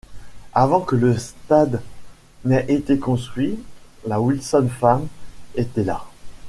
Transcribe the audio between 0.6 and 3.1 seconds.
que le stade n'ait été